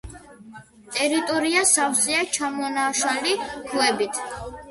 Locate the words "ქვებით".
3.69-4.19